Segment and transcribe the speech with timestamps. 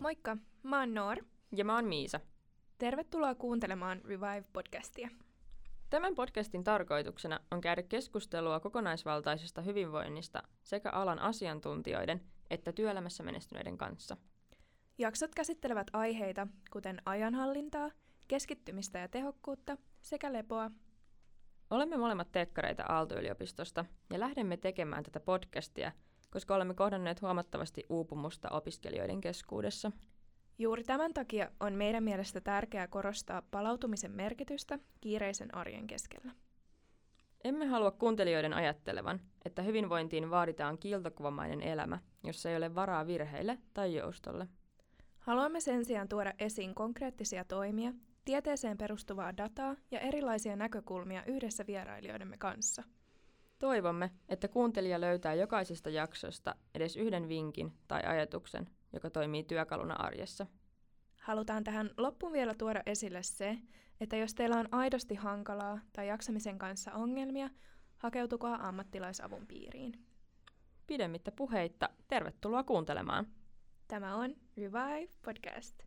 [0.00, 1.18] Moikka, mä oon Noor.
[1.56, 2.20] Ja mä oon Miisa.
[2.78, 5.08] Tervetuloa kuuntelemaan Revive-podcastia.
[5.90, 14.16] Tämän podcastin tarkoituksena on käydä keskustelua kokonaisvaltaisesta hyvinvoinnista sekä alan asiantuntijoiden että työelämässä menestyneiden kanssa.
[14.98, 17.90] Jaksot käsittelevät aiheita, kuten ajanhallintaa,
[18.28, 20.70] keskittymistä ja tehokkuutta sekä lepoa.
[21.70, 25.92] Olemme molemmat tekkareita Aalto-yliopistosta ja lähdemme tekemään tätä podcastia,
[26.30, 29.92] koska olemme kohdanneet huomattavasti uupumusta opiskelijoiden keskuudessa.
[30.58, 36.32] Juuri tämän takia on meidän mielestä tärkeää korostaa palautumisen merkitystä kiireisen arjen keskellä.
[37.44, 43.94] Emme halua kuuntelijoiden ajattelevan, että hyvinvointiin vaaditaan kiiltokuvamainen elämä, jossa ei ole varaa virheille tai
[43.94, 44.48] joustolle.
[45.18, 47.92] Haluamme sen sijaan tuoda esiin konkreettisia toimia,
[48.24, 52.82] tieteeseen perustuvaa dataa ja erilaisia näkökulmia yhdessä vierailijoidemme kanssa.
[53.60, 60.46] Toivomme, että kuuntelija löytää jokaisesta jaksosta edes yhden vinkin tai ajatuksen, joka toimii työkaluna arjessa.
[61.20, 63.58] Halutaan tähän loppuun vielä tuoda esille se,
[64.00, 67.50] että jos teillä on aidosti hankalaa tai jaksamisen kanssa ongelmia,
[67.96, 69.92] hakeutukaa ammattilaisavun piiriin.
[70.86, 73.26] Pidemmittä puheitta, tervetuloa kuuntelemaan.
[73.88, 75.82] Tämä on Revive Podcast.